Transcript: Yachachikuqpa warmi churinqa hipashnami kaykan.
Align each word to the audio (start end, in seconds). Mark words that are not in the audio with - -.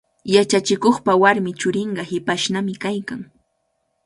Yachachikuqpa 0.35 1.11
warmi 1.23 1.51
churinqa 1.59 2.03
hipashnami 2.13 2.73
kaykan. 2.83 3.21